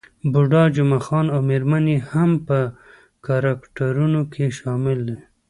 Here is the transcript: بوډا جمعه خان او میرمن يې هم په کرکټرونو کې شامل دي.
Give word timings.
بوډا 0.31 0.63
جمعه 0.75 0.99
خان 1.05 1.25
او 1.33 1.39
میرمن 1.49 1.85
يې 1.93 1.97
هم 2.11 2.31
په 2.47 2.57
کرکټرونو 3.25 4.21
کې 4.33 4.45
شامل 4.59 4.99
دي. 5.07 5.17